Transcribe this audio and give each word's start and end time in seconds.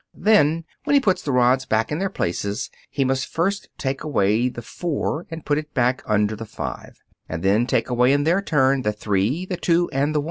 Then, 0.17 0.63
when 0.85 0.95
he 0.95 0.99
puts 0.99 1.21
the 1.21 1.31
rods 1.31 1.67
back 1.67 1.91
in 1.91 1.99
their 1.99 2.09
places, 2.09 2.71
he 2.89 3.05
must 3.05 3.27
first 3.27 3.69
take 3.77 4.03
away 4.03 4.49
the 4.49 4.63
4 4.63 5.27
and 5.29 5.45
put 5.45 5.59
it 5.59 5.75
back 5.75 6.01
under 6.07 6.35
the 6.35 6.47
5, 6.47 6.97
and 7.29 7.43
then 7.43 7.67
take 7.67 7.87
away 7.91 8.11
in 8.11 8.23
their 8.23 8.41
turn 8.41 8.81
the 8.81 8.93
3, 8.93 9.45
the 9.45 9.57
2, 9.57 9.89
the 9.91 9.97
1. 10.13 10.15